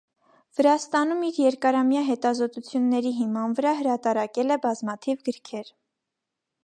Վրաստանում 0.59 1.19
իր 1.27 1.35
երկարամյա 1.41 2.01
հետազոտությունների 2.07 3.13
հիման 3.19 3.55
վրա 3.61 3.75
հրատարակել 3.83 4.57
է 4.57 4.59
բազմաթիվ 4.65 5.23
գրքեր։ 5.29 5.71